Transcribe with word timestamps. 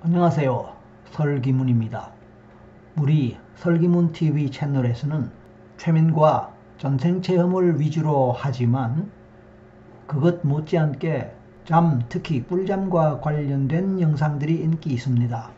안녕하세요. 0.00 0.76
설기문입니다. 1.10 2.10
우리 3.00 3.36
설기문 3.56 4.12
TV 4.12 4.48
채널에서는 4.52 5.28
최면과 5.76 6.52
전생 6.78 7.20
체험을 7.20 7.80
위주로 7.80 8.32
하지만 8.32 9.10
그것 10.06 10.46
못지않게 10.46 11.34
잠, 11.64 12.00
특히 12.08 12.44
꿀잠과 12.44 13.18
관련된 13.18 14.00
영상들이 14.00 14.62
인기 14.62 14.90
있습니다. 14.90 15.50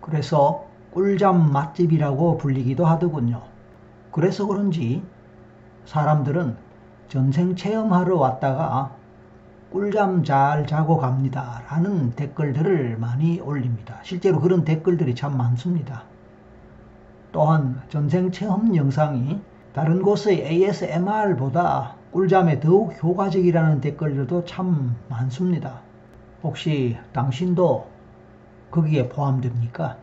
그래서 0.00 0.64
꿀잠 0.94 1.52
맛집이라고 1.52 2.38
불리기도 2.38 2.86
하더군요. 2.86 3.42
그래서 4.10 4.46
그런지 4.46 5.02
사람들은 5.84 6.56
전생 7.08 7.54
체험하러 7.54 8.16
왔다가 8.16 8.96
꿀잠 9.76 10.24
잘 10.24 10.66
자고 10.66 10.96
갑니다. 10.96 11.60
라는 11.68 12.12
댓글들을 12.12 12.96
많이 12.96 13.40
올립니다. 13.40 14.00
실제로 14.02 14.40
그런 14.40 14.64
댓글들이 14.64 15.14
참 15.14 15.36
많습니다. 15.36 16.04
또한 17.30 17.82
전생 17.90 18.32
체험 18.32 18.74
영상이 18.74 19.38
다른 19.74 20.00
곳의 20.00 20.46
ASMR보다 20.46 21.94
꿀잠에 22.10 22.58
더욱 22.58 22.94
효과적이라는 23.02 23.82
댓글들도 23.82 24.46
참 24.46 24.96
많습니다. 25.10 25.82
혹시 26.42 26.96
당신도 27.12 27.86
거기에 28.70 29.10
포함됩니까? 29.10 29.98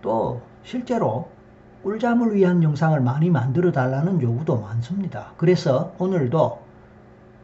또 0.00 0.42
실제로 0.62 1.28
꿀잠을 1.82 2.36
위한 2.36 2.62
영상을 2.62 3.00
많이 3.00 3.30
만들어 3.30 3.72
달라는 3.72 4.22
요구도 4.22 4.60
많습니다. 4.60 5.32
그래서 5.36 5.92
오늘도 5.98 6.61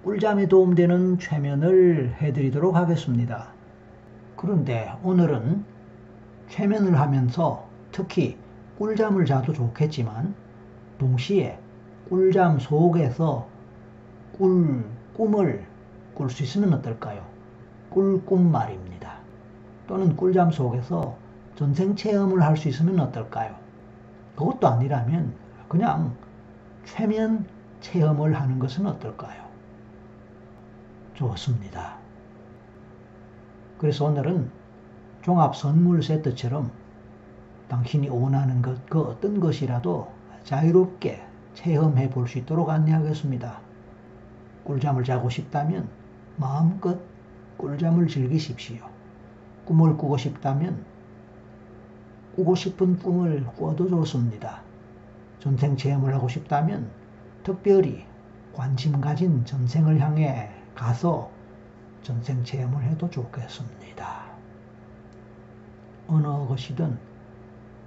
꿀잠에 0.05 0.47
도움되는 0.47 1.19
최면을 1.19 2.15
해드리도록 2.21 2.77
하겠습니다. 2.77 3.49
그런데 4.37 4.93
오늘은 5.03 5.65
최면을 6.49 6.99
하면서 6.99 7.67
특히 7.91 8.39
꿀잠을 8.79 9.27
자도 9.27 9.53
좋겠지만 9.53 10.35
동시에 10.99 11.59
꿀잠 12.09 12.59
속에서 12.61 13.49
꿀, 14.39 14.85
꿈을 15.15 15.67
꿀 16.15 16.31
수 16.31 16.45
있으면 16.45 16.73
어떨까요? 16.75 17.25
꿀꿈 17.91 18.51
말입니다. 18.53 19.19
또는 19.89 20.17
꿀잠 20.17 20.53
속에서 20.53 21.17
전생 21.57 21.97
체험을 21.97 22.41
할 22.43 22.57
수 22.57 22.69
있으면 22.69 23.01
어떨까요? 23.01 23.57
그것도 24.37 24.69
아니라면 24.69 25.35
그냥 25.69 26.15
최면 26.85 27.47
체험을 27.81 28.35
하는 28.41 28.59
것은 28.61 28.87
어떨까요? 28.87 29.48
좋습니다. 31.19 31.97
그래서 33.77 34.05
오늘은 34.05 34.51
종합 35.23 35.57
선물 35.57 36.03
세트처럼 36.03 36.71
당신이 37.69 38.09
원하는 38.09 38.63
것, 38.63 38.87
그 38.87 39.01
어떤 39.01 39.41
것이라도 39.41 40.11
자유롭게 40.45 41.23
체험해 41.55 42.11
볼 42.11 42.29
수 42.29 42.39
있도록 42.39 42.71
안내하겠습니다. 42.71 43.61
꿀잠을 44.65 45.03
자고 45.03 45.29
싶다면 45.29 45.89
마음껏 46.37 47.01
꿀잠을 47.57 48.07
즐기십시오. 48.07 48.85
꿈을 49.65 49.97
꾸고 49.97 50.17
싶다면 50.17 50.85
꾸고 52.37 52.55
싶은 52.55 53.01
꿈을 53.01 53.45
꿔도 53.57 53.89
좋습니다. 53.89 54.63
전생 55.41 55.77
체험을 55.77 56.15
하고 56.15 56.29
싶다면 56.29 56.89
특별히 57.43 58.05
관심 58.55 59.01
가진 59.01 59.45
전생을 59.45 60.01
향해 60.01 60.51
가서 60.79 61.29
전생 62.05 62.45
체험을 62.45 62.85
해도 62.85 63.11
좋겠습니다. 63.11 64.23
어느 66.07 66.47
것이든 66.47 66.97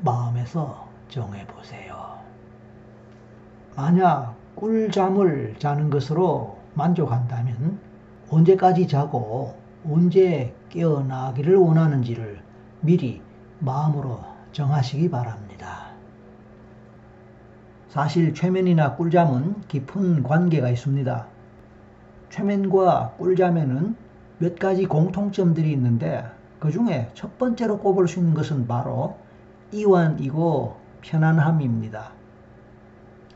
마음에서 0.01 0.89
정해보세요. 1.07 2.19
만약 3.77 4.35
꿀잠을 4.55 5.55
자는 5.57 5.89
것으로 5.89 6.57
만족한다면 6.73 7.79
언제까지 8.29 8.89
자고 8.89 9.55
언제 9.89 10.53
깨어나기를 10.69 11.55
원하는지를 11.55 12.41
미리 12.81 13.21
마음으로 13.59 14.19
정하시기 14.51 15.09
바랍니다. 15.09 15.91
사실 17.87 18.33
최면이나 18.33 18.97
꿀잠은 18.97 19.61
깊은 19.69 20.23
관계가 20.23 20.69
있습니다. 20.69 21.40
최면과 22.31 23.15
꿀잠에는 23.17 23.95
몇 24.39 24.57
가지 24.57 24.85
공통점들이 24.85 25.71
있는데 25.73 26.25
그 26.59 26.71
중에 26.71 27.09
첫 27.13 27.37
번째로 27.37 27.77
꼽을 27.77 28.07
수 28.07 28.19
있는 28.19 28.33
것은 28.33 28.67
바로 28.67 29.17
이완이고 29.71 30.77
편안함입니다. 31.01 32.11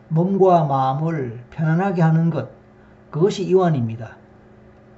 몸과 0.07 0.63
마음을 0.63 1.39
편안하게 1.51 2.01
하는 2.01 2.29
것, 2.29 2.49
그것이 3.11 3.43
이완입니다. 3.43 4.15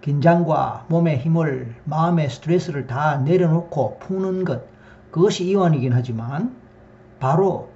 긴장과 0.02 0.86
몸의 0.90 1.18
힘을, 1.18 1.74
마음의 1.86 2.30
스트레스를 2.30 2.86
다 2.86 3.18
내려놓고 3.18 3.98
푸는 4.00 4.46
것, 4.46 4.64
그것이 5.12 5.46
이완이긴 5.46 5.94
하지만 5.94 6.56
바로 7.20 7.70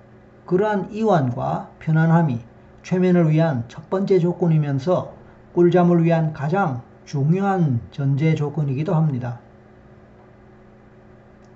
그러한 0.45 0.91
이완과 0.91 1.71
편안함이 1.79 2.39
최면을 2.83 3.29
위한 3.31 3.63
첫 3.67 3.89
번째 3.89 4.19
조건이면서 4.19 5.20
꿀잠을 5.53 6.03
위한 6.03 6.33
가장 6.33 6.81
중요한 7.05 7.81
전제 7.91 8.35
조건이기도 8.35 8.95
합니다. 8.95 9.39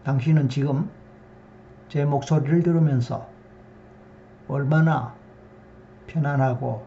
당신은 0.03 0.49
지금 0.49 0.89
제 1.87 2.03
목소리를 2.03 2.61
들으면서 2.61 3.27
얼마나 4.47 5.15
편안하고 6.07 6.85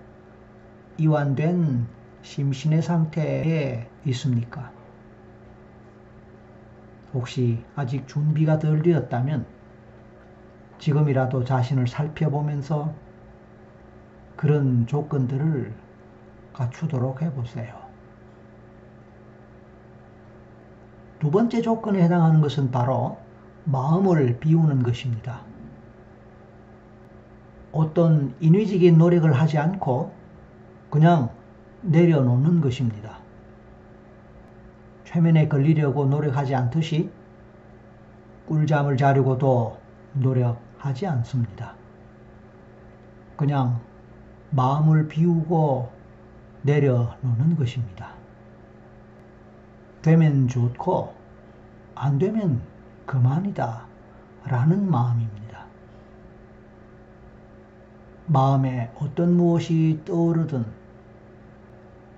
이완된 0.99 1.87
심신의 2.23 2.83
상태에 2.83 3.89
있습니까? 4.05 4.71
혹시 7.15 7.65
아직 7.75 8.07
준비가 8.07 8.59
덜 8.59 8.83
되었다면 8.83 9.47
지금이라도 10.79 11.45
자신을 11.45 11.89
살펴보면서 11.89 12.95
그런 14.37 14.87
조건들을 14.87 15.88
갖추도록 16.59 17.23
해보세요. 17.23 17.73
두 21.21 21.31
번째 21.31 21.63
조건에 21.63 22.03
해당하는 22.03 22.41
것은 22.41 22.73
바로 22.73 23.19
마음을 23.65 24.39
비우는 24.41 24.83
것입니다. 24.83 25.43
어떤 27.71 28.35
인위적인 28.41 28.99
노력을 28.99 29.33
하지 29.33 29.59
않고 29.59 30.13
그냥 30.91 31.31
내려놓는 31.83 32.61
것입니다. 32.61 33.19
최면에 35.05 35.49
걸리려고 35.49 36.07
노력하지 36.07 36.55
않듯이 36.57 37.11
꿀잠을 38.47 38.97
자려고도 38.97 39.79
노력하지 40.15 41.07
않습니다. 41.07 41.75
그냥 43.37 43.81
마음을 44.51 45.07
비우고 45.07 45.98
내려놓는 46.63 47.57
것입니다. 47.57 48.13
되면 50.03 50.49
좋고 50.49 51.15
안 51.95 52.19
되면 52.19 52.61
그만이다 53.07 53.87
라는 54.45 54.91
마음입니다. 54.91 55.65
마음에 58.27 58.91
어떤 58.99 59.37
무엇이 59.37 60.01
떠오르든 60.05 60.65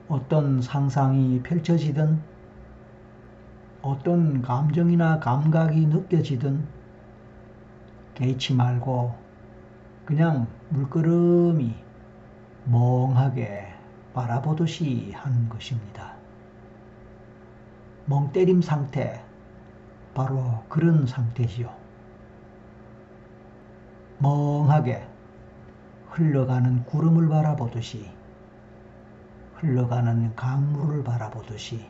어떤 0.09 0.61
상상이 0.61 1.41
펼쳐지든 1.43 2.21
어떤 3.83 4.43
감정이나 4.43 5.20
감각이 5.20 5.87
느껴지든 5.87 6.67
개의치 8.14 8.55
말고 8.55 9.14
그냥 10.05 10.49
물끄러미 10.70 11.75
멍하게 12.64 13.69
바라보듯이 14.15 15.12
하는 15.15 15.49
것입니다. 15.49 16.15
멍 18.07 18.33
때림 18.33 18.61
상태, 18.61 19.23
바로 20.15 20.65
그런 20.69 21.07
상태지요. 21.07 21.73
멍하게 24.19 25.07
흘러가는 26.11 26.85
구름을 26.85 27.29
바라보듯이, 27.29 28.11
흘러가는 29.55 30.35
강물을 30.35 31.05
바라보듯이, 31.05 31.89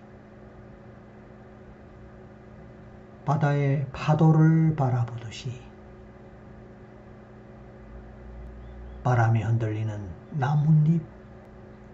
바다의 3.25 3.87
파도를 3.93 4.77
바라보듯이, 4.77 5.63
바람이 9.03 9.43
흔들리는 9.43 10.09
나뭇잎, 10.33 11.20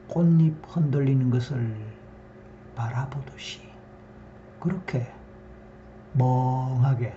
꽃잎 0.08 0.54
흔들리는 0.68 1.30
것을 1.30 1.76
바라보듯이 2.74 3.60
그렇게 4.60 5.06
멍하게 6.12 7.14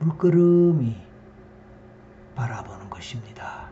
물끄러미 0.00 0.96
바라보는 2.34 2.88
것입니다. 2.88 3.68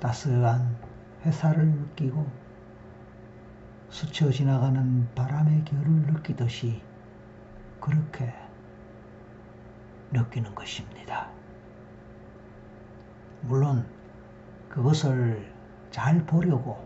따스한 0.00 0.76
햇살을 1.24 1.66
느끼고 1.66 2.26
스쳐 3.90 4.30
지나가는 4.30 5.08
바람의 5.14 5.64
결을 5.64 5.84
느끼듯이 5.84 6.82
그렇게 7.80 8.34
느끼는 10.10 10.54
것입니다. 10.54 11.28
물론 13.42 13.86
그것을 14.68 15.53
잘 15.94 16.26
보려고 16.26 16.84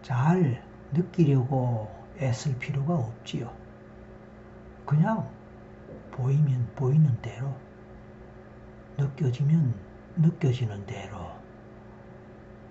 잘 0.00 0.64
느끼려고 0.90 1.86
애쓸 2.18 2.58
필요가 2.58 2.94
없지요. 2.94 3.54
그냥 4.86 5.30
보이면 6.10 6.72
보이는 6.76 7.14
대로 7.20 7.54
느껴지면 8.96 9.74
느껴지는 10.16 10.86
대로 10.86 11.30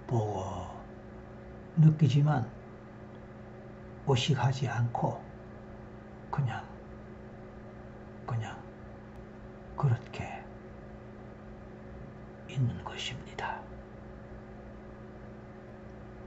보고 0.08 0.44
느끼지만 1.78 2.50
의식하지 4.08 4.68
않고 4.68 5.24
그냥 6.32 6.66
그냥 8.26 8.60
그렇게 9.78 10.44
있는 12.50 12.84
것입니다. 12.84 13.69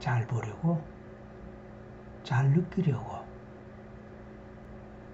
잘 0.03 0.27
보려고 0.27 0.83
잘 2.25 2.49
느끼려고 2.49 3.23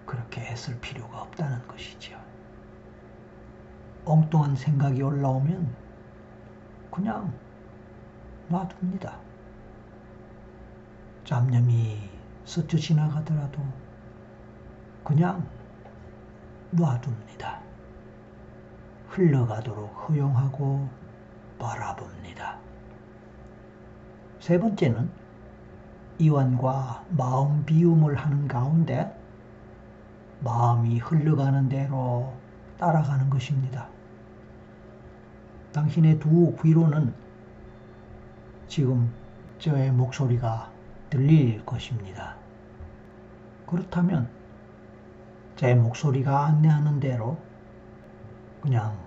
그렇게 0.03 0.41
애쓸 0.41 0.81
필요가 0.81 1.21
없다는 1.21 1.68
것이죠. 1.68 2.19
엉뚱한 4.03 4.56
생각이 4.56 5.00
올라오면 5.03 5.75
그냥 6.89 7.31
놔둡니다. 8.47 9.15
잡념이 11.24 12.09
스쳐 12.44 12.75
지나가더라도 12.75 13.62
그냥 15.03 15.47
놔둡니다. 16.71 17.62
흘러가도록 19.09 20.09
허용하고 20.09 20.89
바라봅니다. 21.59 22.69
세 24.39 24.57
번째는 24.59 25.09
이완과 26.18 27.06
마음 27.09 27.65
비움을 27.65 28.15
하는 28.15 28.47
가운데 28.47 29.15
마음이 30.41 31.00
흘러가는 31.00 31.68
대로 31.68 32.33
따라가는 32.77 33.30
것입니다. 33.30 33.88
당신의 35.74 36.19
두 36.19 36.56
귀로는 36.62 37.13
지금 38.68 39.12
저의 39.59 39.91
목소리가 39.91 40.71
들릴 41.09 41.65
것입니다. 41.65 42.35
그렇다면 43.68 44.30
제 45.57 45.75
목소리가 45.75 46.45
안내하는 46.45 47.00
대로 47.00 47.38
그냥 48.62 48.97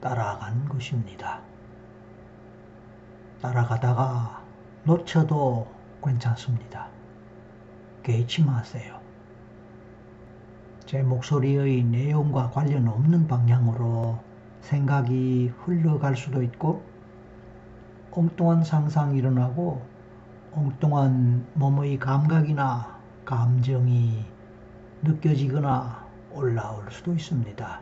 따라가는 0.00 0.66
것입니다. 0.66 1.40
따라가다가 3.42 4.39
놓쳐도 4.84 5.66
괜찮습니다. 6.02 6.88
개의치 8.02 8.42
마세요. 8.42 8.98
제 10.86 11.02
목소리의 11.02 11.84
내용과 11.84 12.50
관련 12.50 12.88
없는 12.88 13.28
방향으로 13.28 14.18
생각이 14.62 15.52
흘러갈 15.58 16.16
수도 16.16 16.42
있고 16.42 16.82
엉뚱한 18.10 18.64
상상이 18.64 19.18
일어나고 19.18 19.82
엉뚱한 20.52 21.46
몸의 21.54 21.98
감각이나 21.98 22.98
감정이 23.24 24.24
느껴지거나 25.02 26.06
올라올 26.32 26.90
수도 26.90 27.12
있습니다. 27.14 27.80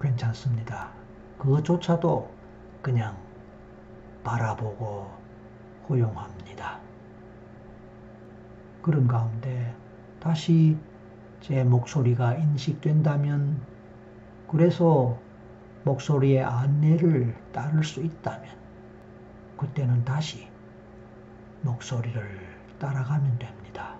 괜찮습니다. 0.00 0.90
그것조차도 1.38 2.30
그냥 2.82 3.16
바라보고 4.24 5.10
허용합니다. 5.88 6.78
그런 8.82 9.06
가운데 9.06 9.74
다시 10.20 10.78
제 11.40 11.64
목소리가 11.64 12.34
인식된다면 12.34 13.60
그래서 14.48 15.18
목소리의 15.84 16.42
안내를 16.42 17.34
따를 17.52 17.82
수 17.82 18.00
있다면 18.00 18.50
그때는 19.56 20.04
다시 20.04 20.48
목소리를 21.62 22.40
따라가면 22.78 23.38
됩니다. 23.38 23.94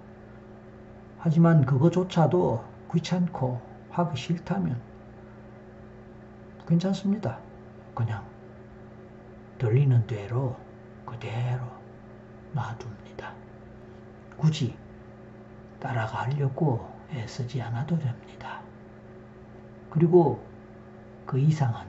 하지만 1.18 1.64
그것조차도 1.66 2.64
귀찮고 2.92 3.60
하기 3.90 4.16
싫다면 4.16 4.80
괜찮습니다. 6.66 7.38
그냥 7.94 8.29
들리는 9.60 10.06
대로 10.06 10.56
그대로 11.04 11.62
놔둡니다. 12.54 13.34
굳이 14.38 14.74
따라가려고 15.78 16.90
애쓰지 17.10 17.60
않아도 17.60 17.98
됩니다. 17.98 18.62
그리고 19.90 20.42
그 21.26 21.38
이상은 21.38 21.84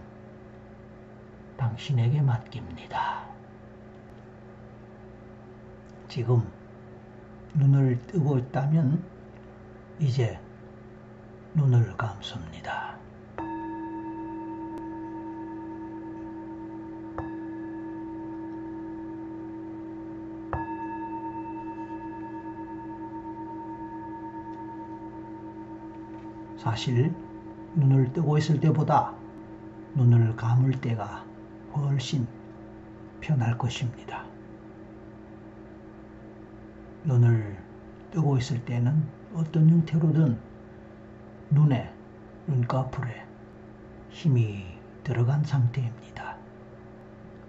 당신에게 1.56 2.22
맡깁니다. 2.22 3.26
지금 6.10 6.52
눈을 7.54 8.02
뜨고 8.02 8.38
있다면 8.38 9.02
이제 9.98 10.38
눈을 11.54 11.96
감습니다. 11.96 13.01
사실 26.62 27.12
눈을 27.74 28.14
뜨고 28.14 28.38
있을 28.38 28.60
때보다 28.60 29.16
눈을 29.96 30.36
감을 30.36 30.80
때가 30.80 31.26
훨씬 31.74 32.28
편할 33.20 33.58
것입니다. 33.58 34.24
눈을 37.04 37.58
뜨고 38.12 38.38
있을 38.38 38.64
때는 38.64 39.04
어떤 39.34 39.72
형태로든 39.72 40.38
눈에, 41.50 41.92
눈꺼풀에 42.46 43.26
힘이 44.12 44.64
들어간 45.04 45.44
상태입니다. 45.44 46.38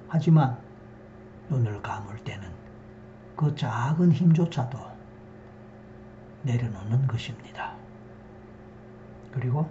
하지만 0.09 0.57
눈을 1.51 1.83
감을 1.83 2.17
때는 2.25 2.49
그 3.37 3.55
작은 3.55 4.13
힘조차도 4.13 4.79
내려놓는 6.45 7.07
것입니다. 7.07 7.72
그리고 9.33 9.69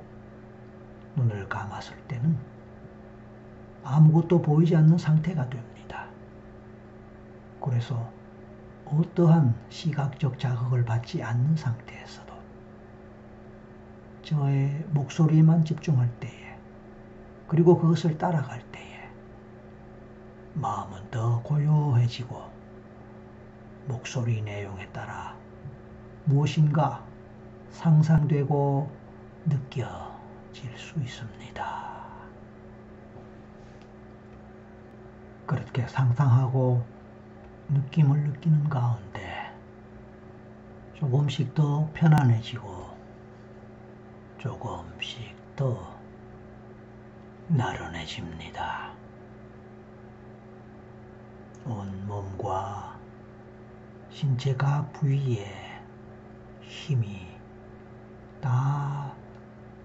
눈을 1.15 1.48
감았을 1.48 1.96
때는 2.08 2.38
아무것도 3.84 4.41
보이지 4.41 4.75
않는 4.75 4.98
상태가 4.98 5.50
됩니다. 5.50 6.08
그래서 7.62 8.10
어떠한 8.86 9.56
시각적 9.70 10.38
자극을 10.38 10.84
받지 10.84 11.24
않는 11.24 11.56
상태에서도 11.56 12.34
저의 14.24 14.86
목소리에만 14.91 15.63
집중할 15.63 16.10
때에 16.20 16.58
그리고 17.48 17.77
그것을 17.77 18.18
따라갈 18.18 18.62
때에 18.72 19.10
마음은 20.53 21.10
더 21.10 21.41
고요해지고 21.44 22.41
목소리 23.88 24.41
내용에 24.41 24.88
따라 24.89 25.36
무엇인가 26.25 27.03
상상되고 27.72 29.00
느껴질 29.45 30.77
수 30.77 31.00
있습니다. 31.00 31.91
그렇게 35.45 35.88
상상하고 35.88 36.86
느낌을 37.69 38.19
느끼는 38.19 38.69
가운데 38.69 39.51
조금씩 40.95 41.53
더 41.53 41.89
편안해지고 41.93 42.98
조금씩 44.38 45.36
더 45.55 46.00
나른해집니다. 47.48 48.91
온 51.65 52.07
몸과 52.07 52.98
신체 54.10 54.55
각 54.55 54.91
부위에 54.93 55.45
힘이 56.62 57.27
다 58.39 59.13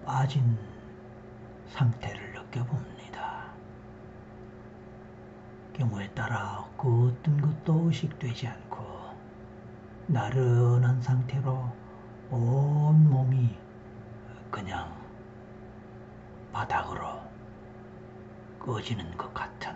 빠진 0.06 0.56
상태를 1.68 2.32
느껴봅니다. 2.32 3.50
경우에 5.75 6.08
따라 6.14 6.64
그 6.78 7.08
어떤 7.08 7.40
것도 7.40 7.86
의식되지 7.86 8.46
않고 8.46 8.86
나른한 10.06 11.02
상태로 11.02 11.72
온 12.30 13.10
몸이 13.10 13.58
그냥 14.52 14.96
바닥으로 16.52 17.20
꺼지는 18.60 19.16
것 19.16 19.34
같은 19.34 19.75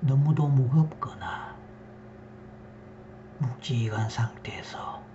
너무도 0.00 0.48
무겁거나 0.48 1.56
묵직한 3.38 4.10
상태에서 4.10 5.06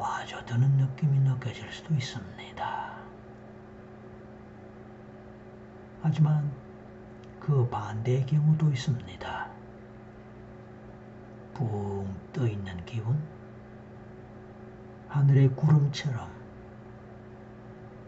빠져드는 0.00 0.78
느낌이 0.78 1.18
느껴질 1.20 1.70
수도 1.70 1.94
있습니다. 1.94 2.96
하지만 6.02 6.50
그 7.38 7.68
반대의 7.68 8.24
경우도 8.24 8.70
있습니다. 8.70 9.48
붕 11.52 12.18
떠 12.32 12.46
있는 12.46 12.84
기분? 12.86 13.20
하늘의 15.08 15.48
구름처럼 15.56 16.30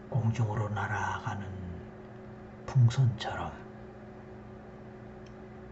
공중으로 0.09 0.69
날아가는 0.69 1.45
풍선처럼 2.65 3.51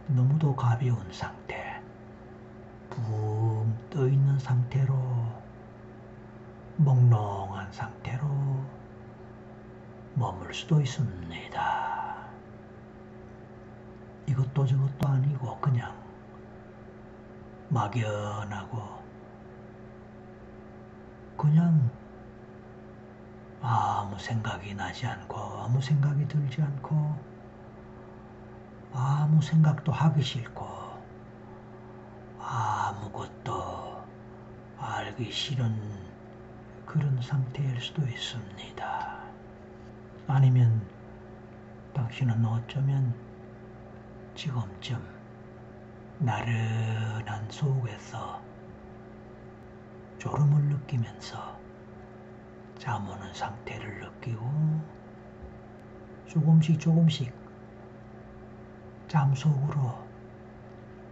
너무도 0.10 0.54
가벼운 0.56 1.12
상태, 1.12 1.82
붕 2.90 3.74
떠 3.90 4.08
있는 4.08 4.38
상태로 4.38 5.21
몽롱한 6.84 7.72
상태로 7.72 8.28
머물 10.16 10.52
수도 10.52 10.82
있습니다. 10.82 12.18
이것도 14.26 14.66
저것도 14.66 15.08
아니고 15.08 15.60
그냥 15.60 15.96
막연하고 17.70 19.02
그냥 21.38 21.90
아무 23.62 24.18
생각이 24.18 24.74
나지 24.74 25.06
않고 25.06 25.38
아무 25.38 25.80
생각이 25.82 26.28
들지 26.28 26.64
않고 26.64 27.16
아무 28.94 29.40
생각도 29.42 29.92
하기 29.92 30.22
싫고 30.24 30.68
아무것도 32.40 34.04
알기 34.80 35.32
싫은 35.32 36.11
그런 36.92 37.22
상태일 37.22 37.80
수도 37.80 38.06
있습니다. 38.06 39.24
아니면 40.28 40.86
당신은 41.94 42.44
어쩌면 42.44 43.16
지금쯤 44.36 45.02
나른한 46.20 47.50
속에서 47.50 48.42
졸음을 50.18 50.64
느끼면서 50.64 51.58
잠오는 52.78 53.34
상태를 53.34 54.02
느끼고 54.02 54.82
조금씩 56.28 56.78
조금씩 56.78 57.34
잠 59.08 59.34
속으로 59.34 59.98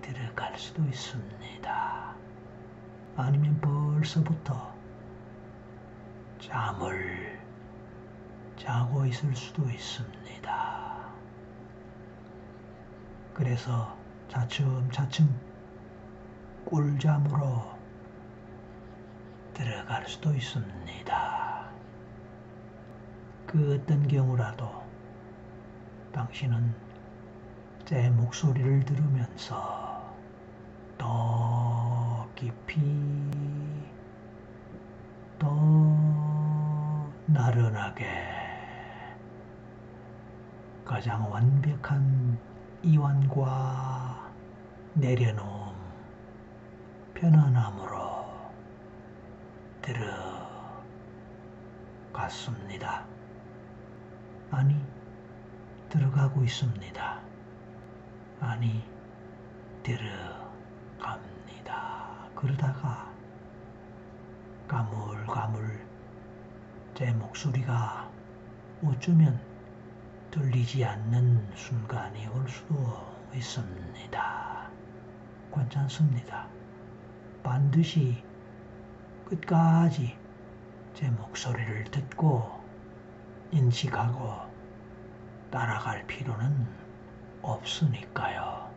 들어갈 0.02 0.60
수도 0.60 0.84
있습니다. 0.84 2.16
아니면 3.16 3.62
벌써부터 3.62 4.79
잠을 6.40 7.40
자고 8.58 9.06
있을 9.06 9.36
수도 9.36 9.70
있습니다. 9.70 11.10
그래서 13.34 13.98
차츰차츰 14.30 15.28
꿀잠으로 16.66 17.78
들어갈 19.54 20.08
수도 20.08 20.34
있습니다. 20.34 21.70
그 23.46 23.80
어떤 23.82 24.08
경우라도 24.08 24.84
당신은 26.12 26.74
제 27.86 28.10
목소리를 28.12 28.86
들으면서 28.86 30.16
더 30.98 32.28
깊이 32.36 32.80
더 35.40 35.89
나른하게 37.34 38.08
가장 40.84 41.32
완벽한 41.32 42.40
이완과 42.82 44.32
내려놓음, 44.96 45.76
편안함으로 47.14 48.26
들어갔습니다. 52.14 53.06
아니, 54.50 54.76
들어가고 55.90 56.44
있습니다. 56.44 57.20
아니, 58.40 58.84
들어갑니다. 59.84 61.20
그러다가 62.34 63.14
가물가물 64.68 65.89
제 67.00 67.14
목소리가 67.14 68.12
어쩌면 68.84 69.40
들리지 70.32 70.84
않는 70.84 71.56
순간이 71.56 72.28
올 72.28 72.46
수도 72.50 72.76
있습니다. 73.34 74.70
괜찮습니다. 75.54 76.50
반드시 77.42 78.22
끝까지 79.24 80.20
제 80.94 81.10
목소리를 81.12 81.86
듣고 81.86 82.60
인식하고 83.52 84.36
따라갈 85.50 86.06
필요는 86.06 86.68
없으니까요. 87.42 88.76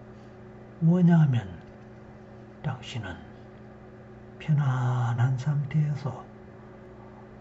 왜냐하면 0.80 1.60
당신은 2.62 3.16
편안한 4.38 5.36
상태에서 5.36 6.31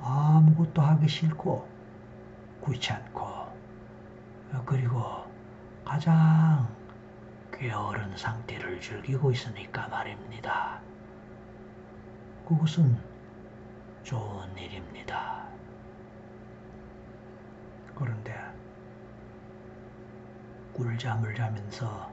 아무것도 0.02 0.82
하기 0.82 1.08
싫고 1.08 1.68
귀찮고 2.66 3.28
그리고 4.66 5.26
가장 5.86 6.68
게으른 7.52 8.16
상태를 8.18 8.82
즐기고 8.82 9.32
있으니까 9.32 9.88
말입니다. 9.88 10.80
그것은 12.48 12.98
좋은 14.04 14.58
일입니다. 14.58 15.46
그런데 17.94 18.36
꿀잠을 20.74 21.36
자면서 21.36 22.12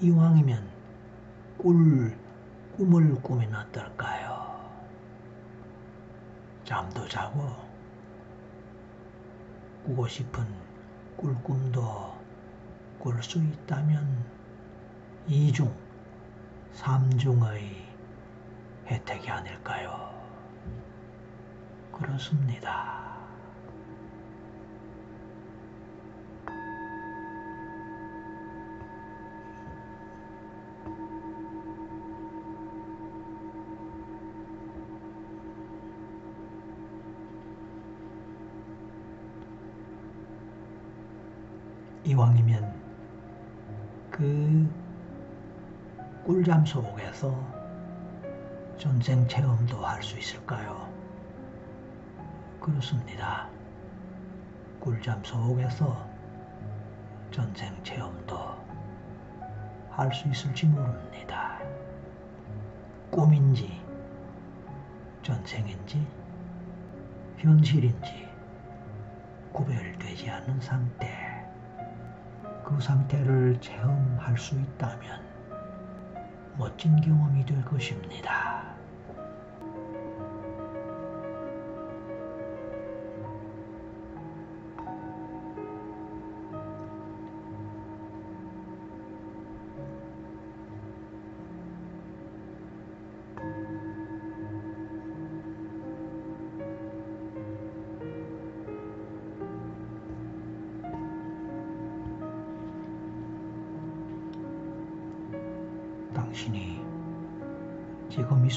이왕이면 0.00 0.68
꿀 1.58 2.18
꿈을 2.76 3.14
꾸면 3.22 3.54
어떨까요? 3.54 4.31
잠도 6.72 7.06
자고 7.06 7.54
꾸고 9.84 10.08
싶은 10.08 10.42
꿀꿈도 11.18 12.16
꿀 12.98 13.22
수 13.22 13.44
있다면 13.44 14.08
이중, 15.26 15.70
삼중의 16.72 17.94
혜택이 18.86 19.28
아닐까요? 19.28 20.18
그렇습니다. 21.92 23.01
이왕이면 42.12 42.82
그 44.10 44.70
꿀잠 46.24 46.66
속에서 46.66 47.34
전생 48.76 49.26
체험도 49.26 49.78
할 49.78 50.02
수 50.02 50.18
있을까요? 50.18 50.92
그렇습니다. 52.60 53.48
꿀잠 54.78 55.24
속에서 55.24 56.06
전생 57.30 57.72
체험도 57.82 58.36
할 59.90 60.12
수 60.12 60.28
있을지 60.28 60.66
모릅니다. 60.66 61.58
꿈인지 63.10 63.80
전생인지 65.22 66.06
현실인지 67.38 68.28
구별되지 69.52 70.28
않는 70.28 70.60
상태. 70.60 71.21
그 72.64 72.80
상태를 72.80 73.60
체험할 73.60 74.36
수 74.38 74.54
있다면 74.54 75.20
멋진 76.56 77.00
경험이 77.00 77.44
될 77.44 77.64
것입니다. 77.64 78.51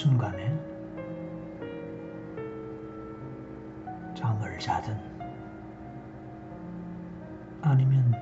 순간에 0.05 0.55
잠을 4.13 4.59
자든 4.59 4.95
아니면 7.63 8.13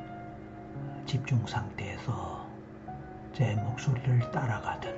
집중 1.06 1.46
상태에서 1.46 2.48
제 3.34 3.54
목소리를 3.56 4.32
따라가든 4.32 4.96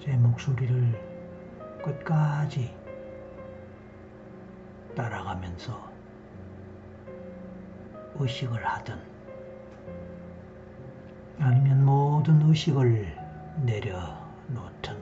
제 0.00 0.16
목소리를 0.16 0.98
끝까지 1.84 2.74
따라가면서 4.96 5.92
의식을 8.14 8.64
하든 8.66 8.98
아니면 11.40 11.84
모든 11.84 12.40
의식을 12.40 13.17
내려놓든 13.68 14.96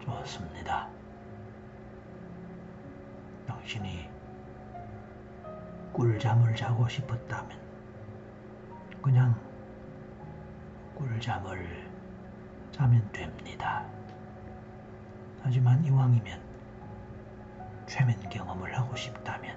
좋습니다. 0.00 0.88
당신이 3.46 4.10
꿀잠을 5.92 6.56
자고 6.56 6.88
싶었다면 6.88 7.56
그냥 9.00 9.40
꿀잠을 10.96 11.88
자면 12.72 13.08
됩니다. 13.12 13.86
하지만 15.44 15.84
이왕이면 15.84 16.42
최면 17.86 18.18
경험을 18.28 18.76
하고 18.76 18.96
싶다면 18.96 19.56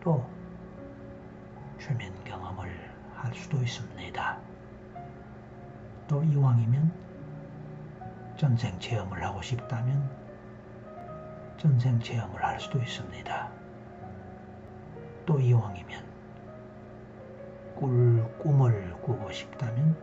또 0.00 0.26
최면 1.78 2.14
경험을 2.24 2.94
할 3.14 3.34
수도 3.34 3.58
있습니다. 3.58 4.53
또 6.06 6.22
이왕이면 6.22 6.92
전생 8.36 8.78
체험을 8.78 9.22
하고 9.24 9.40
싶다면 9.40 10.10
전생 11.56 11.98
체험을 12.00 12.44
할 12.44 12.60
수도 12.60 12.78
있습니다. 12.78 13.50
또 15.26 15.40
이왕이면 15.40 16.04
꿀 17.76 18.22
꿈을 18.38 18.92
꾸고 19.00 19.30
싶다면 19.32 19.96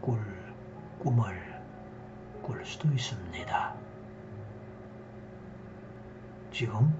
꿀 0.00 0.20
꿈을 1.00 1.60
꿀 2.42 2.64
수도 2.64 2.88
있습니다. 2.88 3.74
지금 6.52 6.94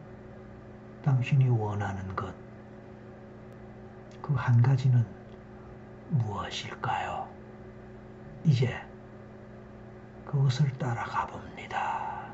당신이 1.03 1.49
원하는 1.49 2.17
것, 2.17 2.35
그 4.23 4.35
한 4.35 4.61
가지는 4.63 5.07
무엇일까요? 6.09 7.24
이제 8.45 8.75
그것을 10.27 10.71
따라가 10.77 11.27
봅니다. 11.27 12.31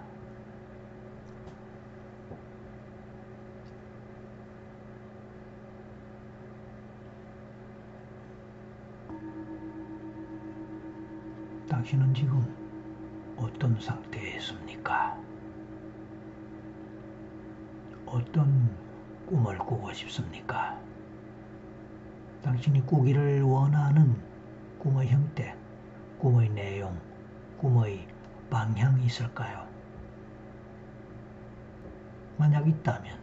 당신은 11.68 12.12
지금 12.12 12.44
어떤 13.36 13.80
상태에 13.80 14.36
있습니까? 14.36 15.16
어떤 18.04 18.76
꿈을 19.26 19.56
꾸고 19.58 19.92
싶습니까? 19.92 20.76
당신이 22.42 22.84
꾸기를 22.84 23.42
원하는 23.42 24.20
꿈의 24.78 25.08
형태, 25.08 25.59
꿈의 26.20 26.50
내용, 26.50 27.00
꿈의 27.56 28.06
방향이 28.50 29.06
있을까요? 29.06 29.66
만약 32.36 32.68
있다면 32.68 33.18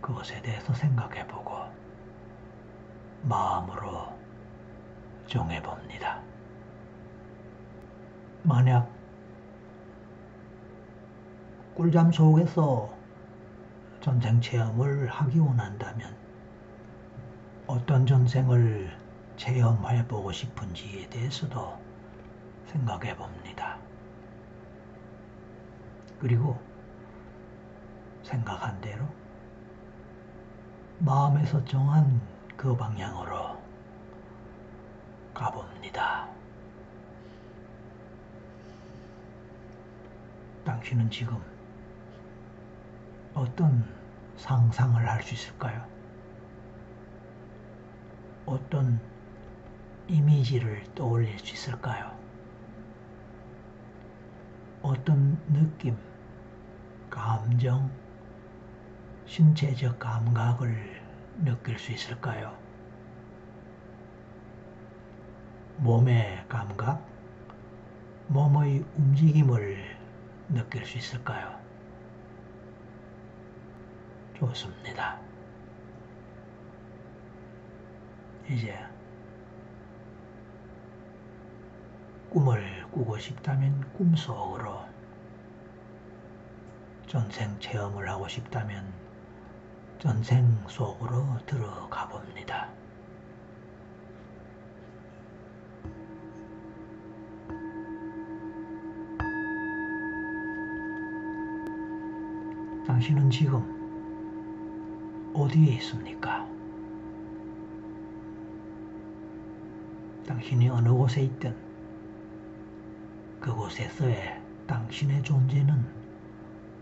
그것에 0.00 0.42
대해서 0.42 0.74
생각해 0.74 1.24
보고 1.28 1.56
마음으로 3.22 4.12
정해 5.28 5.62
봅니다. 5.62 6.20
만약 8.42 8.90
꿀잠 11.76 12.10
속에서 12.10 12.92
전생 14.00 14.40
체험을 14.40 15.06
하기 15.06 15.38
원한다면 15.38 16.12
어떤 17.68 18.04
전생을 18.04 18.99
체험해 19.40 20.06
보고 20.06 20.30
싶은지에 20.30 21.08
대해서도 21.08 21.80
생각해 22.66 23.16
봅니다. 23.16 23.78
그리고 26.18 26.60
생각한 28.22 28.78
대로 28.82 29.06
마음에서 30.98 31.64
정한 31.64 32.20
그 32.54 32.76
방향으로 32.76 33.58
가봅니다. 35.32 36.28
당신은 40.64 41.10
지금 41.10 41.42
어떤 43.32 43.88
상상을 44.36 45.08
할 45.08 45.22
수 45.22 45.32
있을까요? 45.32 45.82
어떤 48.44 49.00
이미지를 50.10 50.82
떠올릴 50.96 51.38
수 51.38 51.54
있을까요? 51.54 52.18
어떤 54.82 55.40
느낌, 55.52 55.96
감정, 57.08 57.88
신체적 59.26 60.00
감각을 60.00 61.00
느낄 61.44 61.78
수 61.78 61.92
있을까요? 61.92 62.52
몸의 65.76 66.44
감각, 66.48 67.06
몸의 68.26 68.84
움직임을 68.96 69.96
느낄 70.48 70.84
수 70.84 70.98
있을까요? 70.98 71.54
좋습니다. 74.34 75.20
이제 78.48 78.76
꿈을 82.30 82.86
꾸고 82.92 83.18
싶다면 83.18 83.92
꿈속으로 83.92 84.84
전생 87.08 87.58
체험을 87.58 88.08
하고 88.08 88.28
싶다면 88.28 88.86
전생 89.98 90.46
속으로 90.68 91.26
들어가 91.44 92.08
봅니다. 92.08 92.68
당신은 102.86 103.28
지금 103.28 105.32
어디에 105.34 105.74
있습니까? 105.74 106.48
당신이 110.28 110.68
어느 110.68 110.90
곳에 110.90 111.22
있든 111.22 111.69
그곳에서의 113.40 114.40
당신의 114.66 115.22
존재는 115.22 115.84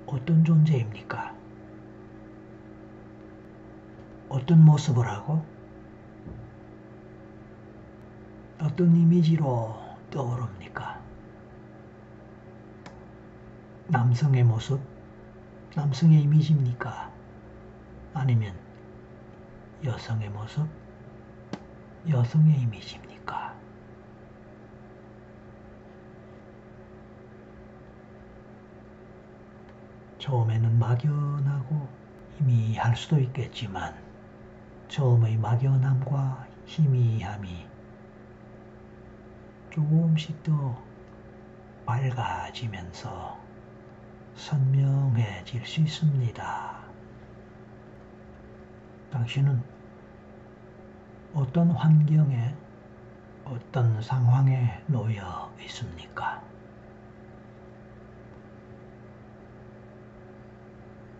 어떤 0.06 0.44
존재입니까? 0.44 1.34
어떤 4.28 4.64
모습을 4.64 5.06
하고 5.06 5.44
어떤 8.60 8.94
이미지로 8.94 9.78
떠오릅니까? 10.10 11.00
남성의 13.86 14.42
모습, 14.44 14.80
남성의 15.74 16.22
이미지입니까? 16.22 17.10
아니면 18.14 18.54
여성의 19.84 20.28
모습, 20.30 20.66
여성의 22.08 22.60
이미지입니까? 22.62 23.47
처음에는 30.28 30.78
막연하고 30.78 31.88
희미할 32.36 32.94
수도 32.94 33.18
있겠지만 33.18 33.94
처음의 34.88 35.38
막연함과 35.38 36.46
희미함이 36.66 37.66
조금씩 39.70 40.42
더 40.42 40.76
밝아지면서 41.86 43.38
선명해질 44.34 45.64
수 45.64 45.80
있습니다. 45.80 46.78
당신은 49.10 49.62
어떤 51.32 51.70
환경에 51.70 52.54
어떤 53.46 54.02
상황에 54.02 54.82
놓여 54.88 55.50
있습니까? 55.64 56.47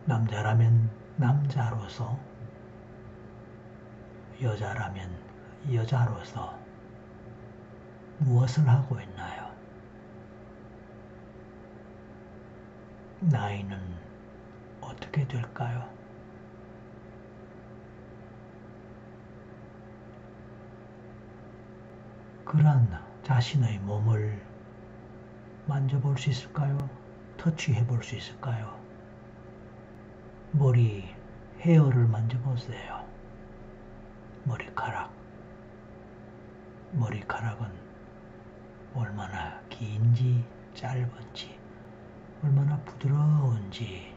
남자라면 0.08 0.88
남자로서, 1.18 2.18
여자라면 4.40 5.14
여자로서 5.70 6.58
무엇을 8.20 8.66
하고 8.66 8.98
있나요? 9.02 9.54
나이는 13.20 13.78
어떻게 14.80 15.28
될까요? 15.28 15.86
그러한 22.46 22.98
자신의 23.24 23.80
몸을 23.80 24.42
만져볼 25.66 26.16
수 26.16 26.30
있을까요? 26.30 26.78
터치해 27.36 27.86
볼 27.86 28.02
수 28.02 28.16
있을까요? 28.16 28.77
머리, 30.52 31.04
헤어를 31.60 32.06
만져보세요. 32.06 33.06
머리카락. 34.44 35.12
머리카락은 36.92 37.70
얼마나 38.94 39.60
긴지 39.68 40.42
짧은지, 40.72 41.60
얼마나 42.42 42.78
부드러운지 42.78 44.14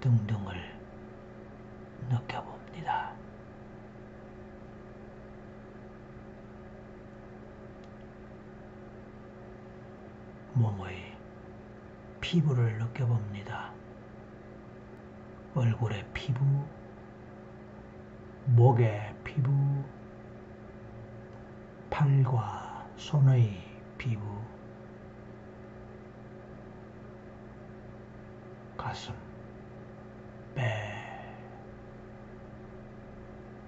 등등을 0.00 0.56
느껴봅니다. 2.10 3.14
몸의 10.52 11.16
피부를 12.20 12.78
느껴봅니다. 12.78 13.81
얼굴의 15.54 16.02
피부, 16.14 16.42
목의 18.46 19.14
피부, 19.22 19.52
팔과 21.90 22.88
손의 22.96 23.62
피부, 23.98 24.22
가슴, 28.78 29.14
배, 30.54 30.64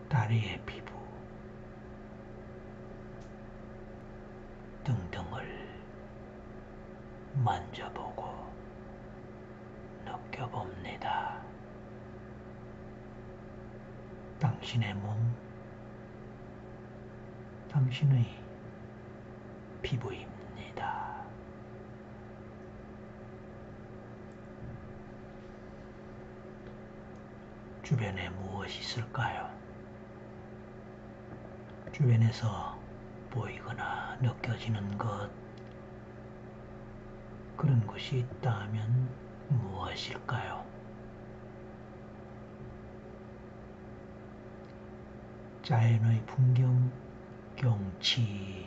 다리의 0.09 0.59
피부 0.65 0.91
등등을 4.85 5.69
만져보고 7.35 8.25
느껴봅니다. 10.07 11.45
당신의 14.65 14.95
몸, 14.95 15.37
당신의 17.71 18.25
피부입니다. 19.83 21.23
주변에 27.83 28.31
무엇이 28.31 28.81
있을까요? 28.81 29.51
주변에서 31.93 32.81
보이거나 33.29 34.17
느껴지는 34.23 34.97
것, 34.97 35.31
그런 37.55 37.87
것이 37.87 38.21
있다면 38.21 39.11
무엇일까요? 39.51 40.74
자연의 45.65 46.23
풍경, 46.27 46.93
경치, 47.57 48.67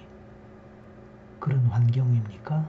그런 1.40 1.60
환경입니까? 1.68 2.68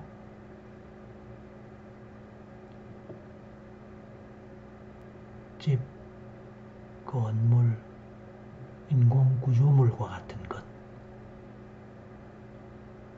집, 5.58 5.80
건물, 7.06 7.74
인공 8.90 9.40
구조물과 9.40 9.96
같은 10.06 10.46
것, 10.46 10.62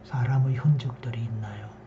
사람의 0.04 0.54
흔적들이 0.54 1.24
있나요? 1.24 1.79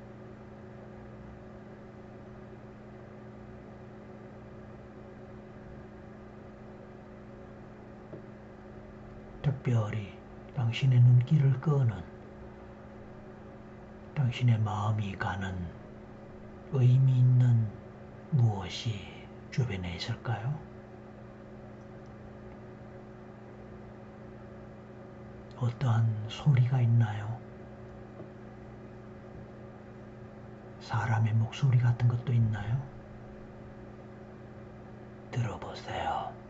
특별히 9.64 10.14
당신의 10.58 11.00
눈길을 11.00 11.62
끄는 11.62 12.04
당신의 14.14 14.60
마음이 14.60 15.14
가는 15.14 15.58
의미 16.74 17.20
있는 17.20 17.66
무엇이 18.32 19.26
주변에 19.52 19.96
있을까요? 19.96 20.60
어떠한 25.56 26.26
소리가 26.28 26.82
있나요? 26.82 27.40
사람의 30.82 31.34
목소리 31.36 31.78
같은 31.78 32.10
것도 32.10 32.34
있나요? 32.34 32.86
들어보세요. 35.32 36.43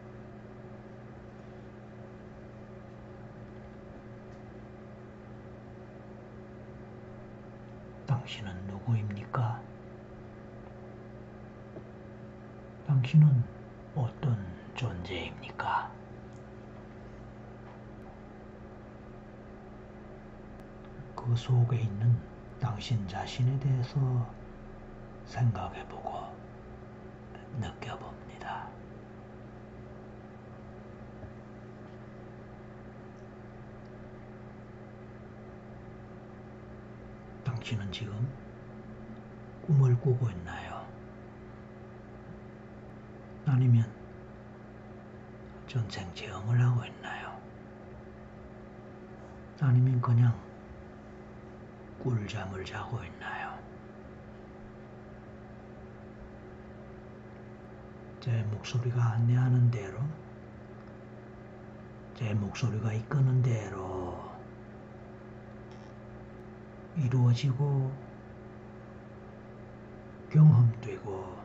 당신은 8.24 8.56
누구입니까? 8.68 9.62
당신은 12.88 13.44
어떤 13.96 14.38
존재입니까? 14.76 15.92
그 21.14 21.36
속에 21.36 21.82
있는 21.82 22.18
당신 22.62 23.06
자신에 23.10 23.60
대해서 23.60 24.34
생각해보고 25.26 26.34
느껴봅니다. 27.60 28.23
당신은 37.64 37.90
지금 37.94 38.14
꿈을 39.66 39.98
꾸고 40.02 40.30
있나요? 40.30 40.86
아니면 43.46 43.90
전생 45.66 46.14
체험을 46.14 46.60
하고 46.62 46.84
있나요? 46.84 47.40
아니면 49.62 50.02
그냥 50.02 50.38
꿀잠을 52.00 52.66
자고 52.66 53.02
있나요? 53.02 53.58
제 58.20 58.44
목소리가 58.52 59.02
안내하는 59.14 59.72
대로, 59.72 60.00
제 62.16 62.34
목소리가 62.34 62.92
이끄는 62.92 63.42
대로 63.42 64.03
이루어지고 66.98 67.92
경험되고 70.30 71.44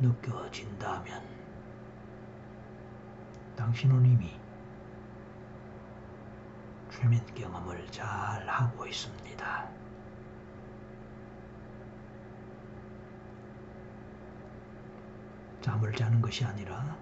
느껴진다면 0.00 1.22
당신은 3.56 4.04
이미 4.06 4.38
최면 6.90 7.24
경험을 7.34 7.86
잘 7.90 8.48
하고 8.48 8.86
있습니다. 8.86 9.68
잠을 15.60 15.92
자는 15.92 16.20
것이 16.20 16.44
아니라 16.44 16.96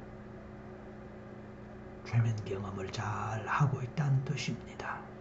최면 2.05 2.35
경험을 2.45 2.91
잘 2.91 3.47
하고 3.47 3.83
있다는 3.83 4.25
뜻입니다. 4.25 5.16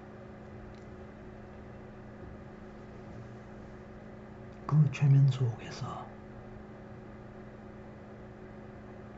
그 4.76 4.92
최면 4.92 5.26
속에서 5.32 6.06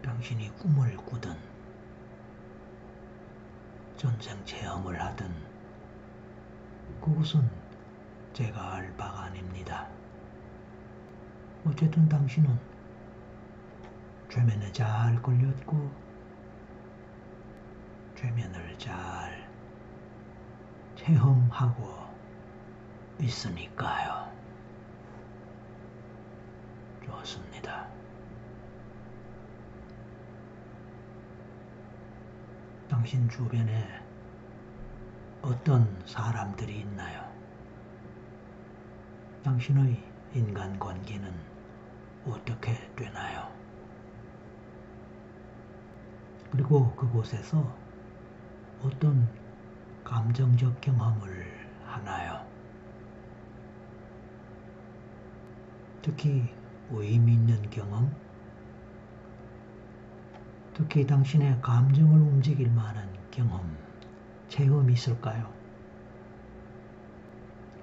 당신이 0.04 0.50
꿈을 0.58 0.96
꾸든 0.98 1.36
전생 3.96 4.38
체험을 4.46 5.02
하든 5.02 5.34
그것은 7.02 7.50
제가 8.34 8.76
알 8.76 8.96
바가 8.98 9.24
아닙니다. 9.24 9.88
어쨌든 11.66 12.08
당신은 12.08 12.56
최면에 14.30 14.72
잘 14.72 15.20
걸렸고 15.24 15.92
최면을 18.16 18.78
잘 18.78 19.50
체험하고 20.96 22.06
있으니까요. 23.20 24.27
좋습니다. 27.28 27.86
당신 32.88 33.28
주변에 33.28 33.86
어떤 35.42 36.02
사람들이 36.06 36.80
있나요? 36.80 37.30
당신의 39.44 40.02
인간관계는 40.34 41.34
어떻게 42.26 42.74
되나요? 42.96 43.52
그리고 46.50 46.96
그곳에서 46.96 47.76
어떤 48.82 49.28
감정적 50.06 50.80
경험을 50.80 51.46
하나요? 51.86 52.46
특히 56.02 56.57
의미 56.92 57.34
있는 57.34 57.70
경험, 57.70 58.12
특히 60.74 61.06
당신의 61.06 61.60
감정을 61.62 62.20
움직일 62.20 62.70
만한 62.72 63.10
경험, 63.32 63.76
체험이 64.48 64.94
있을까요? 64.94 65.52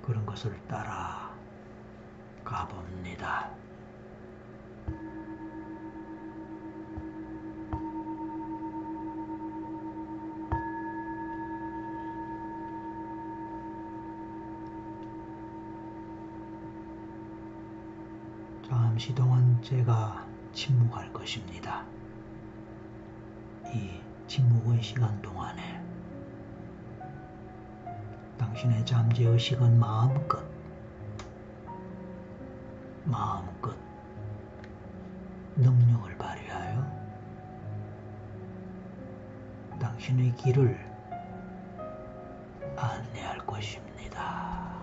그런 0.03 0.25
것을 0.25 0.55
따라 0.69 1.35
가봅니다. 2.45 3.64
잠시 19.05 19.15
동안 19.15 19.61
제가 19.61 20.27
침묵할 20.55 21.13
것입니다. 21.13 21.85
이 23.67 24.01
침묵의 24.27 24.83
시간 24.83 25.21
동안에 25.21 25.79
당신의 28.39 28.87
잠재의식은 28.87 29.79
마음껏 29.79 30.43
마음껏 33.05 33.77
능력을 35.57 36.17
발휘하여 36.17 36.83
당신의 39.79 40.35
길을 40.37 40.79
안내할 42.75 43.37
것입니다. 43.45 44.74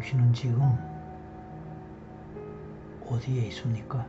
당신은 0.00 0.32
지금 0.32 0.62
어디에 3.06 3.48
있습니까? 3.48 4.06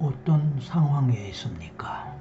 어떤 0.00 0.58
상황에 0.60 1.28
있습니까? 1.28 2.12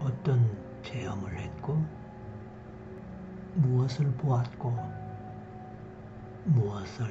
어떤 0.00 0.54
체험을 0.82 1.38
했고, 1.38 1.82
무엇을 3.54 4.12
보았고, 4.18 4.76
무엇을 6.44 7.06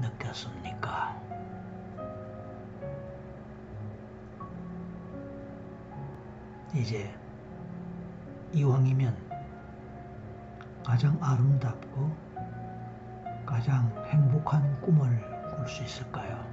느꼈습니까? 0.00 1.22
이제 6.74 7.14
이왕이면 8.52 9.16
가장 10.84 11.18
아름답고 11.20 12.16
가장 13.44 13.92
행복한 14.06 14.80
꿈을 14.80 15.20
꿀 15.56 15.66
수 15.68 15.82
있을까요? 15.82 16.44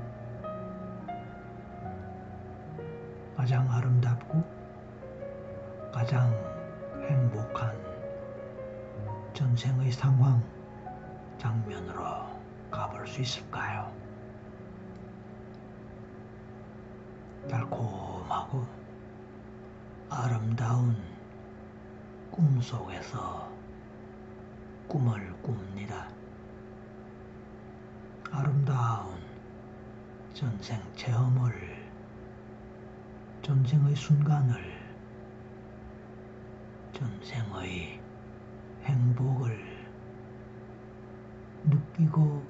가장 3.35 3.69
아름답고 3.71 4.43
가장 5.93 6.33
행복한 7.09 7.77
전생의 9.33 9.91
상황 9.91 10.43
장면으로 11.37 12.03
가볼 12.71 13.05
수 13.05 13.21
있을까요? 13.21 13.91
달콤하고 17.49 18.65
아름다운 20.09 21.12
꿈 22.35 22.59
속에서 22.59 23.47
꿈을 24.87 25.31
꿉니다. 25.43 26.07
아름다운 28.31 29.19
전생 30.33 30.81
체험을, 30.95 31.53
전생의 33.43 33.95
순간을, 33.95 34.63
전생의 36.93 38.01
행복을 38.81 39.87
느끼고 41.65 42.43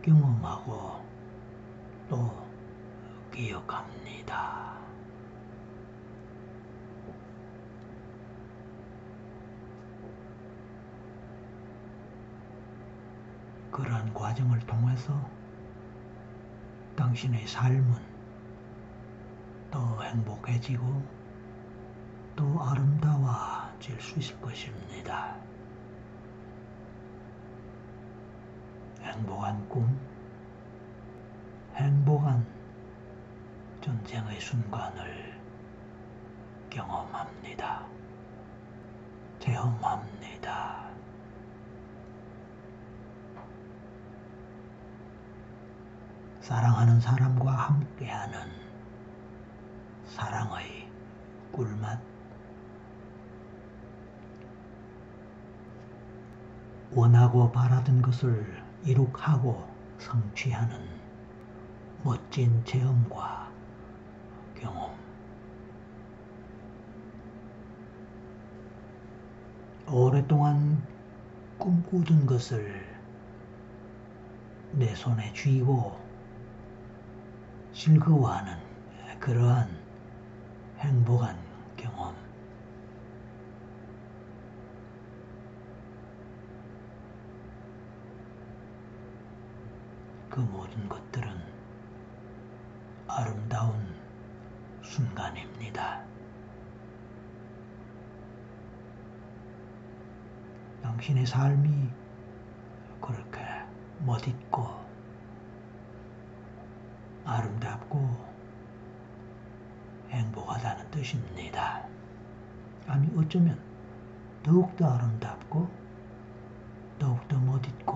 경험하고 0.00 1.04
또 2.08 2.46
기억합니다. 3.30 4.85
그러한 13.76 14.14
과정을 14.14 14.58
통해서 14.60 15.12
당신의 16.96 17.46
삶은 17.46 18.00
더 19.70 20.02
행복해지고 20.02 21.02
또 22.34 22.58
아름다워질 22.62 24.00
수 24.00 24.18
있을 24.18 24.40
것입니다. 24.40 25.36
행복한 29.02 29.68
꿈, 29.68 30.00
행복한 31.74 32.46
전쟁의 33.82 34.40
순간을 34.40 35.38
경험합니다. 36.70 37.84
체험합니다. 39.38 40.85
사랑하는 46.46 47.00
사람과 47.00 47.50
함께하는 47.50 48.38
사랑의 50.06 50.88
꿀맛. 51.50 51.98
원하고 56.92 57.50
바라던 57.50 58.00
것을 58.00 58.62
이룩하고 58.84 59.68
성취하는 59.98 60.88
멋진 62.04 62.64
체험과 62.64 63.50
경험. 64.54 64.94
오랫동안 69.88 70.80
꿈꾸던 71.58 72.24
것을 72.26 72.86
내 74.70 74.94
손에 74.94 75.32
쥐고 75.32 76.05
즐거워하는 77.76 78.56
그러한 79.20 79.68
행복한 80.78 81.38
경험. 81.76 82.16
그 90.30 90.40
모든 90.40 90.88
것들은 90.88 91.30
아름다운 93.08 93.94
순간입니다. 94.82 96.02
당신의 100.82 101.26
삶이 101.26 101.90
그렇게 103.02 103.40
멋있고 103.98 104.85
뜻입니다. 111.06 111.86
아니 112.88 113.08
어쩌면 113.16 113.56
더욱더 114.42 114.92
아름답고 114.92 115.68
더욱더 116.98 117.38
멋있고 117.38 117.94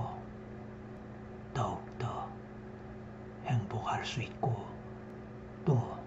더욱더 1.52 2.28
행복할 3.46 4.04
수 4.04 4.22
있고 4.22 4.64
또 5.64 5.98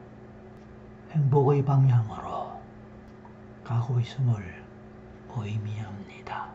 행복의 1.12 1.66
방향으로 1.66 2.62
가고 3.66 4.00
있음을 4.00 4.64
의미합니다. 5.36 6.54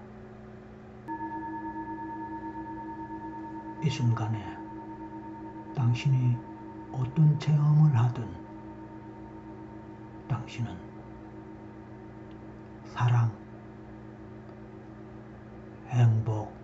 이 3.85 3.91
순간에 3.91 4.57
당신이 5.75 6.37
어떤 6.93 7.39
체험을 7.39 7.95
하든 7.99 8.38
당신은 10.49 10.75
사랑, 12.87 13.31
행복, 15.89 16.57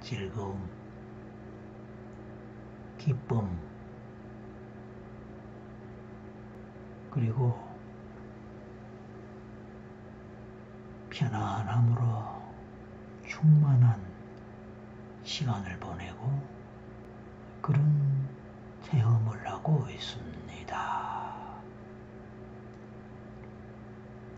즐거움, 0.00 0.70
기쁨, 2.98 3.58
그리고 7.10 7.58
편안함으로 11.10 12.42
충만한 13.26 14.00
시간을 15.24 15.80
보내고 15.80 16.30
그런 17.60 18.08
체험을 18.84 19.46
하고 19.48 19.86
있습니다. 19.90 21.07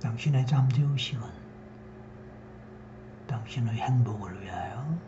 당신의 0.00 0.46
잠재의식은 0.46 1.28
당신의 3.26 3.74
행복을 3.74 4.42
위하여 4.42 4.98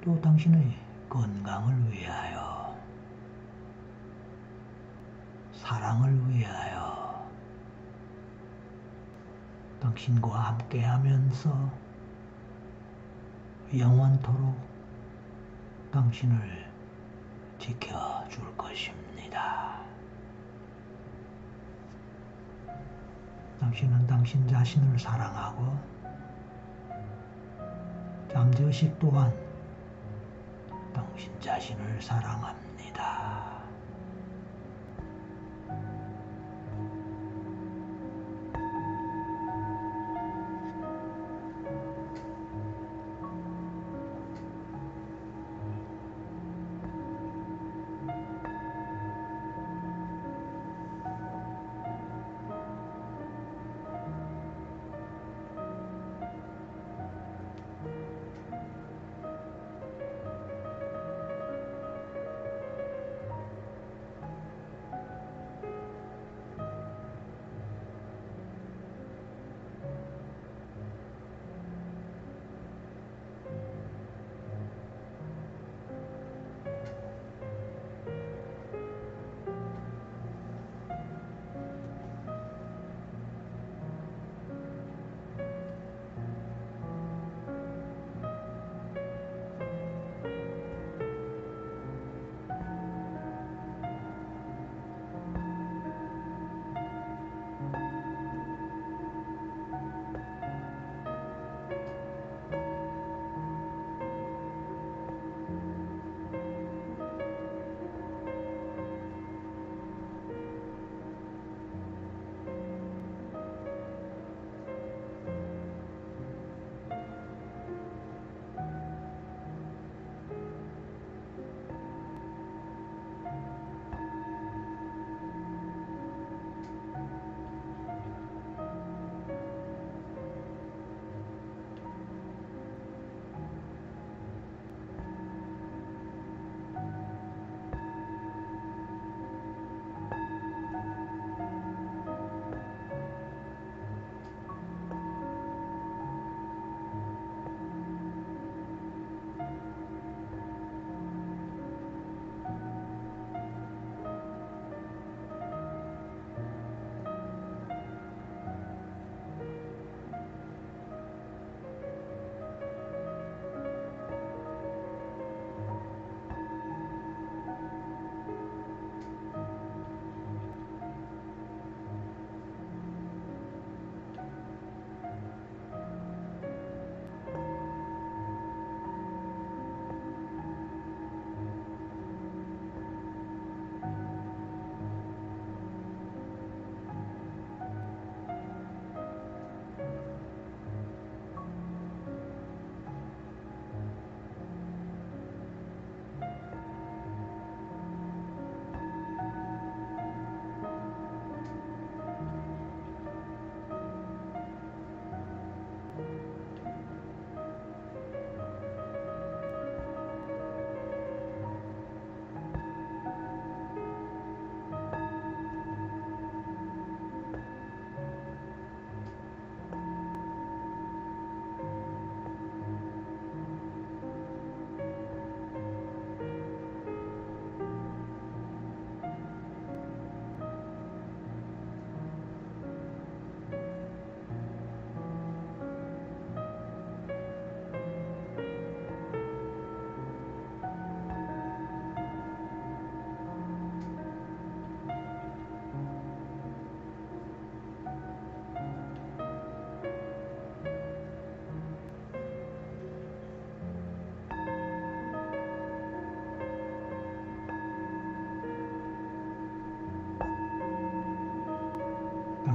또 0.00 0.20
당신의 0.20 0.78
건강을 1.08 1.92
위하여 1.92 2.78
사랑을 5.52 6.30
위하여 6.30 7.28
당신과 9.80 10.38
함께 10.38 10.84
하면서 10.84 11.70
영원토록 13.76 14.56
당신을 15.90 16.68
지켜줄 17.58 18.56
것입니다. 18.56 19.77
당신은 23.60 24.06
당신 24.06 24.46
자신을 24.46 24.98
사랑하고 24.98 25.76
잠재의식 28.32 28.98
또한 28.98 29.34
당신 30.94 31.32
자신을 31.40 32.00
사랑합니다. 32.00 33.57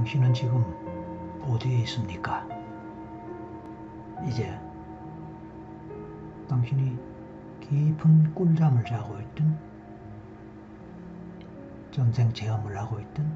당신은 0.04 0.34
지금 0.34 0.62
어디에 1.48 1.78
있습니까? 1.78 2.46
이제 4.28 4.54
당신이 6.46 6.98
깊은 7.60 8.34
꿀잠을 8.34 8.84
자고 8.84 9.18
있든 9.18 9.58
전생 11.90 12.30
체험을 12.34 12.76
하고 12.76 13.00
있든 13.00 13.34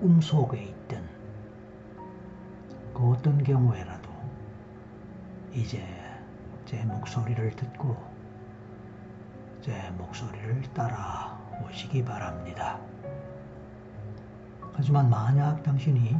꿈속에 0.00 0.60
있든 0.60 1.04
그 2.92 3.12
어떤 3.12 3.40
경우에라도 3.44 4.10
이제 5.52 5.86
제 6.64 6.84
목소리를 6.84 7.48
듣고 7.54 7.96
제 9.60 9.88
목소리를 9.96 10.62
따라 10.74 11.38
오시기 11.64 12.04
바랍니다. 12.04 12.80
하지만 14.78 15.10
만약 15.10 15.60
당신이 15.64 16.16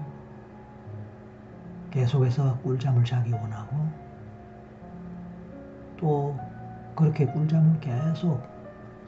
계속해서 1.92 2.58
꿀잠을 2.58 3.04
자기 3.04 3.30
원하고 3.32 3.88
또 5.96 6.36
그렇게 6.96 7.24
꿀잠을 7.24 7.78
계속 7.78 8.42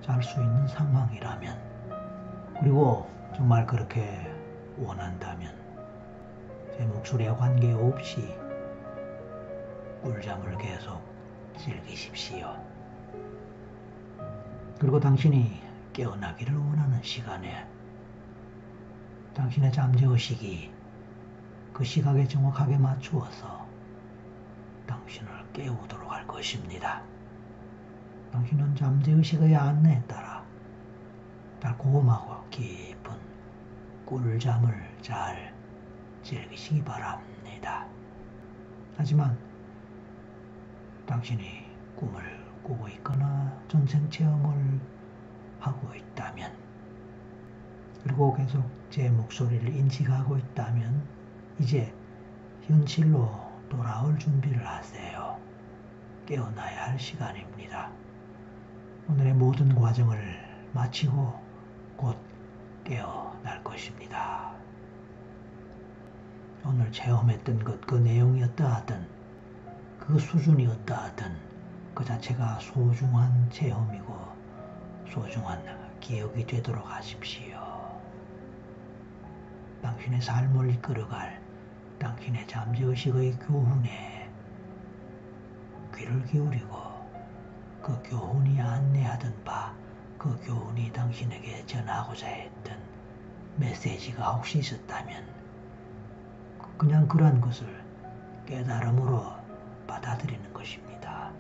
잘 0.03 0.23
수 0.23 0.41
있는 0.41 0.69
상황이라면 0.69 1.59
그리고 2.61 3.11
정말 3.35 3.67
그렇게 3.67 4.33
원한다면 4.79 5.53
제 6.77 6.85
목소리와 6.85 7.37
관계없이 7.37 8.33
꿀잠을 10.05 10.57
계속 10.59 11.03
즐기십시오. 11.59 12.55
그리고 14.79 15.01
당신이 15.01 15.61
깨어나기를 15.93 16.57
원하는 16.57 17.03
시간에 17.03 17.67
당신의 19.35 19.73
잠재의식이 19.73 20.71
그 21.73 21.85
시각에 21.85 22.27
정확하게 22.27 22.79
맞추어서 22.79 23.67
당신을 24.87 25.31
깨우도록 25.53 26.11
할 26.11 26.27
것입니다. 26.27 27.03
당신은 28.33 28.75
잠재의식의 28.75 29.55
안내에 29.55 30.03
따라 30.07 30.45
달콤하고 31.61 32.49
깊은 32.51 33.13
꿀잠을 34.07 34.97
잘 35.01 35.55
즐기시기 36.23 36.83
바랍니다. 36.83 37.87
하지만 38.97 39.39
당신이 41.07 41.65
꿈을 41.97 42.23
꾸고 42.63 42.89
있거나 42.89 43.59
전생 43.69 44.09
체험을 44.11 44.81
하고 45.61 45.95
있다면 45.95 46.60
그리고 48.03 48.35
계속 48.35 48.65
제 48.91 49.09
목소리를 49.11 49.69
인식하고 49.69 50.39
있다면 50.39 51.07
이제 51.59 51.93
현실로 52.63 53.31
돌아올 53.69 54.19
준비를 54.19 54.67
하세요. 54.67 55.39
깨어나야 56.27 56.89
할 56.89 56.99
시간입니다. 56.99 57.93
오늘의 59.09 59.35
모든 59.35 59.75
과정을 59.75 60.39
마치고 60.73 61.35
곧 61.97 62.17
깨어날 62.85 63.63
것입니다. 63.65 64.51
오늘 66.65 66.93
체험했던 66.93 67.65
것, 67.65 67.81
그 67.87 67.95
내용이 67.97 68.43
어떠하든, 68.43 69.09
그 69.99 70.19
수준이 70.19 70.67
어떠하든, 70.67 71.37
그 71.95 72.05
자체가 72.05 72.59
소중한 72.61 73.49
체험이고, 73.51 74.15
소중한 75.09 75.65
기억이 76.01 76.47
되도록 76.47 76.87
하십시오. 76.87 77.60
당신의 79.83 80.21
삶을 80.21 80.71
이끌어갈 80.71 81.41
당신의 81.99 82.47
잠재의식의 82.47 83.39
교훈에 83.41 84.31
귀를 85.97 86.25
기울이고 86.27 86.77
그 87.83 88.01
교훈이 88.05 88.61
안내하던 88.61 89.45
바 89.45 89.81
그 90.21 90.39
교훈이 90.45 90.93
당신에게 90.93 91.65
전하고자 91.65 92.27
했던 92.27 92.77
메시지가 93.57 94.33
혹시 94.33 94.59
있었다면 94.59 95.25
그냥 96.77 97.09
그러한 97.09 97.41
것을 97.41 97.67
깨달음으로 98.45 99.33
받아들이는 99.87 100.53
것입니다. 100.53 101.33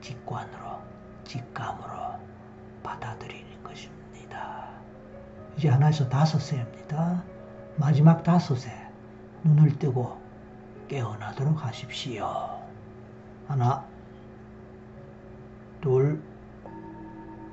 직관으로, 0.00 0.82
직감으로 1.22 2.18
받아들이는 2.82 3.62
것입니다. 3.62 4.68
이제 5.56 5.68
하나에서 5.68 6.08
다섯째입니다. 6.08 7.22
마지막 7.76 8.22
다섯에 8.22 8.72
눈을 9.42 9.78
뜨고 9.78 10.16
깨어나도록 10.88 11.64
하십시오. 11.64 12.28
하나, 13.46 13.84
둘, 15.80 16.22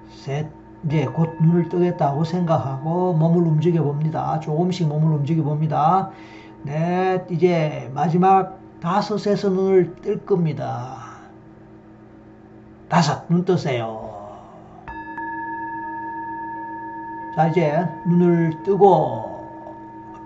셋. 0.09 0.47
이제 0.85 1.05
곧 1.05 1.29
눈을 1.39 1.69
뜨겠다고 1.69 2.23
생각하고 2.23 3.13
몸을 3.13 3.43
움직여 3.43 3.83
봅니다. 3.83 4.39
조금씩 4.39 4.87
몸을 4.87 5.13
움직여 5.13 5.43
봅니다. 5.43 6.09
넷, 6.63 7.29
이제 7.29 7.91
마지막 7.93 8.59
다섯에서 8.81 9.49
눈을 9.49 9.95
뜰 9.97 10.25
겁니다. 10.25 10.97
다섯, 12.89 13.27
눈 13.29 13.45
뜨세요. 13.45 14.09
자, 17.35 17.47
이제 17.47 17.87
눈을 18.07 18.63
뜨고 18.63 19.30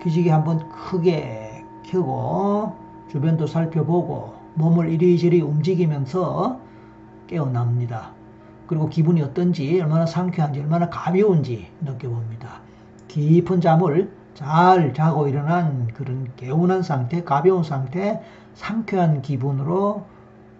기지개 0.06 0.30
한번 0.30 0.68
크게 0.68 1.64
켜고 1.84 2.76
주변도 3.10 3.48
살펴보고 3.48 4.34
몸을 4.54 4.88
이리저리 4.92 5.40
움직이면서 5.40 6.60
깨어납니다. 7.26 8.12
그리고 8.68 8.88
기분이 8.88 9.20
어떤지, 9.22 9.80
얼마나 9.80 10.06
상쾌한지, 10.06 10.60
얼마나 10.60 10.88
가벼운지 10.90 11.72
느껴봅니다. 11.80 12.60
깊은 13.08 13.60
잠을 13.60 14.12
잘 14.34 14.94
자고 14.94 15.26
일어난 15.26 15.88
그런 15.88 16.30
개운한 16.36 16.82
상태, 16.82 17.24
가벼운 17.24 17.64
상태, 17.64 18.22
상쾌한 18.54 19.22
기분으로 19.22 20.04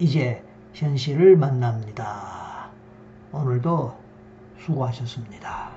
이제 0.00 0.42
현실을 0.72 1.36
만납니다. 1.36 2.68
오늘도 3.30 3.94
수고하셨습니다. 4.58 5.75